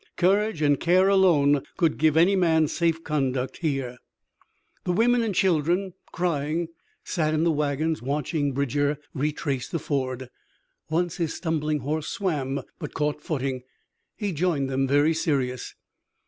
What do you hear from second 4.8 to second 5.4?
The women and